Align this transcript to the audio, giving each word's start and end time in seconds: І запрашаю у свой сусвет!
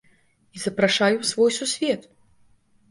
І 0.57 0.61
запрашаю 0.63 1.15
у 1.21 1.29
свой 1.33 1.51
сусвет! 1.61 2.11